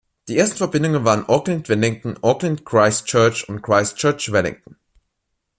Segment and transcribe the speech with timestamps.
[0.29, 4.77] Die ersten Verbindungen waren Auckland–Wellington, Auckland–Christchurch und Christchurch–Wellington.